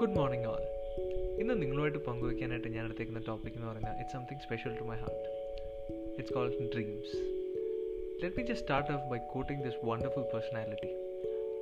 Morning 0.00 0.46
all 0.46 0.62
ഇന്ന് 1.38 1.62
നിങ്ങളുമായിട്ട് 1.62 1.98
പങ്കുവയ്ക്കാനായിട്ട് 1.98 2.68
ഞാൻ 2.68 2.84
എടുത്തേക്കുന്ന 2.84 3.18
ടോപ്പിക് 3.18 3.54
എന്ന് 3.54 3.66
പറഞ്ഞാൽ 3.66 3.94
it's 4.00 4.12
something 4.12 4.40
special 4.40 4.76
to 4.78 4.82
my 4.82 4.96
heart 4.96 5.28
it's 6.18 6.34
called 6.34 6.68
dreams 6.74 7.16
let 8.22 8.36
me 8.36 8.42
just 8.42 8.54
start 8.54 8.92
off 8.92 9.10
by 9.10 9.18
quoting 9.18 9.64
this 9.64 9.76
wonderful 9.84 10.22
personality 10.32 10.90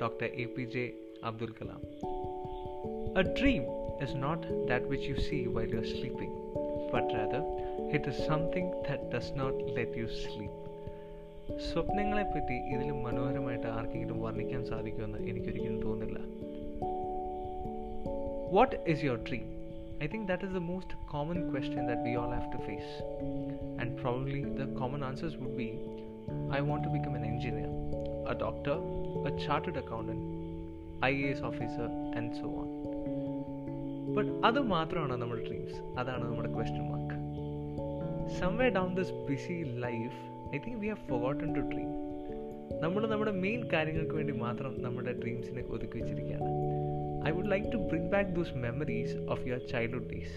doctor 0.00 0.24
A 0.24 0.46
P 0.56 0.64
J 0.64 0.94
Abdul 1.22 1.52
Kalam 1.60 1.80
a 3.18 3.22
dream 3.40 3.64
is 4.02 4.16
not 4.16 4.46
that 4.66 4.86
which 4.86 5.08
you 5.10 5.14
see 5.14 5.28
see 5.28 5.40
you 5.44 5.78
are 5.78 5.84
sleeping 5.84 6.36
but 6.94 7.14
rather 7.14 7.42
it 7.94 8.08
is 8.08 8.28
something 8.28 8.70
that 8.88 9.02
does 9.14 9.32
not 9.38 9.76
let 9.76 9.98
you 9.98 10.06
sleep 10.06 10.56
സ്വപ്നങ്ങളെപ്പറ്റി 11.68 12.54
ഇതിലും 12.54 13.02
മനോഹരമായിട്ട് 13.02 13.66
ആർക്കെങ്കിലും 13.66 14.20
വർണിക്കാൻ 14.20 14.66
സാധിക്കുമെന്ന് 14.66 15.18
എനിക്കൊരിക്കലും 15.18 15.82
തോന്നുന്നില്ല. 15.82 16.07
What 18.52 18.76
is 18.88 19.04
your 19.04 19.18
dream 19.28 19.46
I 20.04 20.06
think 20.06 20.28
that 20.28 20.44
is 20.44 20.52
the 20.52 20.56
most 20.56 21.08
common 21.10 21.50
question 21.50 21.86
that 21.86 22.02
we 22.02 22.14
all 22.14 22.32
have 22.32 22.52
to 22.52 22.56
face 22.56 22.92
and 23.80 23.92
probably 24.00 24.40
the 24.42 24.66
common 24.78 25.04
answers 25.04 25.36
would 25.36 25.56
be 25.56 25.68
I 26.56 26.60
want 26.60 26.88
to 26.88 26.92
become 26.92 27.16
an 27.16 27.24
engineer 27.24 27.68
a 28.30 28.38
doctor 28.38 28.76
a 29.32 29.46
chartered 29.46 29.76
accountant 29.76 30.24
I 31.04 31.22
A 31.22 31.30
S 31.30 31.42
officer 31.42 31.88
and 32.16 32.32
but 34.14 34.30
അത് 34.46 34.60
മാത്രമാണ് 34.60 35.16
നമ്മുടെ 35.16 35.42
dreams 35.44 35.98
അതാണ് 35.98 36.24
നമ്മുടെ 36.24 36.52
question 36.52 36.90
mark 36.90 37.16
somewhere 38.40 38.68
down 38.68 38.94
this 38.94 39.12
busy 39.12 39.62
life 39.86 40.18
I 40.54 40.58
think 40.58 40.80
we 40.80 40.86
have 40.86 41.08
forgotten 41.08 41.54
to 41.54 41.60
dream 41.60 41.90
നമ്മൾ 42.80 43.06
നമ്മുടെ 43.08 43.30
main 43.30 43.68
കാര്യങ്ങൾക്ക് 43.72 44.14
വേണ്ടി 44.14 44.32
മാത്രം 44.32 44.82
നമ്മുടെ 44.82 45.12
ഡ്രീംസിനെ 45.12 45.62
ഒതുക്കി 45.62 45.98
വെച്ചിരിക്കുകയാണ്. 45.98 46.50
I 47.26 47.30
would 47.30 47.50
like 47.50 47.72
to 47.72 47.76
bring 47.76 48.08
back 48.08 48.30
those 48.30 48.54
memories 48.56 49.16
of 49.30 49.48
your 49.48 49.60
childhood 49.72 50.08
days 50.12 50.36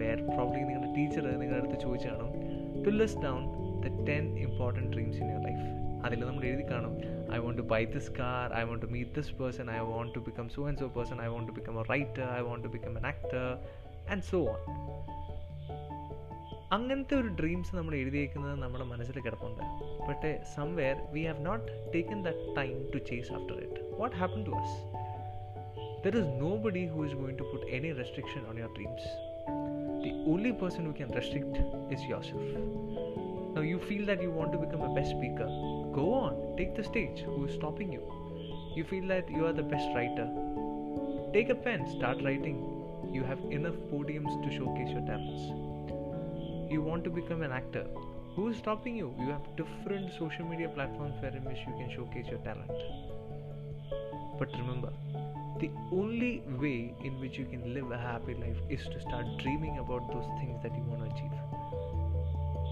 where 0.00 0.18
probably 0.28 0.60
നിങ്ങളുടെ 0.60 0.92
ടീച്ചർ 0.96 1.22
നിങ്ങളുടെ 1.32 1.60
അടുത്ത് 1.60 1.80
ചോദിച്ചു 1.80 2.08
കാണും 2.08 2.30
to 2.84 2.90
list 2.90 3.22
down 3.22 3.42
the 3.80 4.06
ten 4.08 4.38
important 4.38 4.90
dreams 4.96 5.18
in 5.18 5.30
your 5.30 5.42
life 5.42 5.66
അതിൽ 6.06 6.24
നമ്മൾ 6.24 6.44
എഴുതി 6.44 6.62
കാണും 6.70 6.94
I 7.32 7.38
want 7.38 7.62
to 7.62 7.66
buy 7.66 7.84
this 7.86 8.10
car 8.12 8.54
I 8.54 8.62
want 8.62 8.86
to 8.86 8.90
meet 8.90 9.10
this 9.10 9.34
person 9.34 9.70
I 9.70 9.78
want 9.90 10.14
to 10.14 10.18
become 10.18 10.48
so 10.48 10.68
and 10.68 10.78
so 10.78 10.86
person 10.96 11.22
I 11.22 11.26
want 11.26 11.48
to 11.48 11.52
become 11.52 11.80
a 11.80 11.84
writer 11.90 12.24
I 12.38 12.40
want 12.40 12.64
to 12.64 12.68
become 12.68 12.98
an 12.98 13.06
actor 13.06 13.46
and 14.10 14.22
so 14.22 14.40
on 14.48 14.60
അങ്ങനത്തെ 16.70 17.16
ഒരു 17.16 17.28
dreams 17.28 17.76
നമ്മൾ 17.76 17.94
എഴുതിയേക്കുന്നത് 17.94 18.62
നമ്മുടെ 18.62 18.84
മനസ്സിൽ 18.84 19.20
കിടപ്പുണ്ട്. 19.20 19.62
But 20.08 20.44
somewhere 20.54 20.96
we 21.12 21.24
have 21.24 21.46
not 21.46 21.92
taken 21.94 22.24
the 22.24 22.30
time 22.56 22.92
to 22.94 22.98
chase 23.10 23.32
after 23.32 23.58
it 23.64 23.80
what 24.00 24.16
happen 24.16 24.44
to 24.44 24.50
us 24.50 24.76
There 26.02 26.16
is 26.16 26.26
nobody 26.26 26.88
who 26.88 27.04
is 27.04 27.14
going 27.14 27.36
to 27.36 27.44
put 27.44 27.62
any 27.70 27.92
restriction 27.92 28.44
on 28.48 28.56
your 28.56 28.66
dreams. 28.74 29.02
The 30.02 30.12
only 30.26 30.52
person 30.52 30.84
who 30.84 30.92
can 30.92 31.08
restrict 31.12 31.58
is 31.92 32.02
yourself. 32.02 32.42
Now 33.54 33.60
you 33.60 33.78
feel 33.78 34.04
that 34.06 34.20
you 34.20 34.32
want 34.32 34.50
to 34.50 34.58
become 34.58 34.80
a 34.80 34.92
best 34.96 35.10
speaker. 35.10 35.46
Go 35.94 36.12
on, 36.12 36.56
take 36.56 36.74
the 36.74 36.82
stage. 36.82 37.20
Who 37.20 37.44
is 37.44 37.54
stopping 37.54 37.92
you? 37.92 38.02
You 38.74 38.82
feel 38.82 39.06
that 39.06 39.30
you 39.30 39.46
are 39.46 39.52
the 39.52 39.62
best 39.62 39.86
writer. 39.94 40.28
Take 41.32 41.50
a 41.50 41.54
pen, 41.54 41.88
start 41.96 42.20
writing. 42.24 42.58
You 43.12 43.22
have 43.22 43.38
enough 43.52 43.76
podiums 43.92 44.42
to 44.42 44.50
showcase 44.50 44.90
your 44.90 45.06
talents. 45.06 45.42
You 46.72 46.82
want 46.82 47.04
to 47.04 47.10
become 47.10 47.42
an 47.42 47.52
actor. 47.52 47.86
Who 48.34 48.48
is 48.48 48.56
stopping 48.56 48.96
you? 48.96 49.14
You 49.20 49.28
have 49.28 49.54
different 49.56 50.10
social 50.18 50.46
media 50.46 50.68
platforms 50.68 51.14
where 51.22 51.30
in 51.30 51.44
which 51.44 51.58
you 51.58 51.74
can 51.78 51.92
showcase 51.94 52.26
your 52.28 52.40
talent. 52.40 52.72
But 54.38 54.52
remember, 54.52 54.92
the 55.60 55.70
only 55.92 56.42
way 56.60 56.94
in 57.04 57.20
which 57.20 57.38
you 57.38 57.44
can 57.44 57.74
live 57.74 57.90
a 57.90 57.98
happy 57.98 58.34
life 58.34 58.56
is 58.68 58.82
to 58.88 59.00
start 59.00 59.26
dreaming 59.38 59.78
about 59.78 60.10
those 60.12 60.26
things 60.40 60.62
that 60.62 60.74
you 60.74 60.82
want 60.82 61.04
to 61.04 61.14
achieve. 61.14 61.32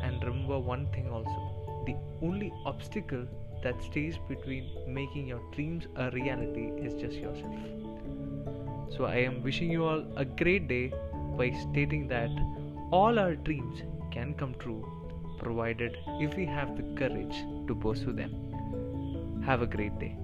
And 0.02 0.22
remember 0.24 0.58
one 0.58 0.86
thing 0.92 1.10
also 1.10 1.60
the 1.86 1.96
only 2.22 2.52
obstacle 2.66 3.26
that 3.62 3.82
stays 3.82 4.18
between 4.28 4.70
making 4.86 5.26
your 5.28 5.40
dreams 5.52 5.86
a 5.96 6.10
reality 6.10 6.72
is 6.84 6.94
just 6.94 7.16
yourself. 7.16 7.54
So, 8.96 9.04
I 9.04 9.16
am 9.16 9.42
wishing 9.42 9.70
you 9.70 9.84
all 9.84 10.04
a 10.16 10.24
great 10.24 10.66
day 10.68 10.92
by 11.36 11.50
stating 11.70 12.08
that 12.08 12.30
all 12.90 13.18
our 13.18 13.36
dreams 13.36 13.82
can 14.10 14.34
come 14.34 14.54
true 14.54 14.84
provided 15.38 15.96
if 16.20 16.36
we 16.36 16.44
have 16.44 16.76
the 16.76 16.82
courage 16.94 17.44
to 17.68 17.74
pursue 17.74 18.12
them. 18.12 19.42
Have 19.46 19.62
a 19.62 19.66
great 19.66 19.98
day. 19.98 20.16